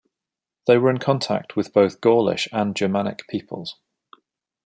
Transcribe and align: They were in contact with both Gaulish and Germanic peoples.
They 0.65 0.79
were 0.79 0.89
in 0.89 0.97
contact 0.97 1.55
with 1.55 1.73
both 1.73 2.01
Gaulish 2.01 2.47
and 2.51 2.75
Germanic 2.75 3.27
peoples. 3.27 3.75